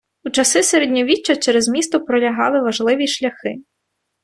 У 0.23 0.29
часи 0.29 0.63
середньовіччя 0.63 1.35
через 1.35 1.67
місто 1.67 1.99
пролягали 1.99 2.61
важливі 2.61 3.07
шляхи. 3.07 3.55